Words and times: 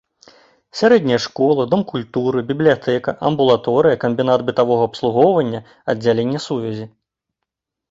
Сярэдняя 0.79 1.19
школа, 1.25 1.65
дом 1.73 1.83
культуры, 1.91 2.39
бібліятэка, 2.53 3.13
амбулаторыя, 3.31 4.01
камбінат 4.07 4.39
бытавога 4.49 4.83
абслугоўвання, 4.93 5.59
аддзяленне 5.95 6.39
сувязі. 6.51 6.85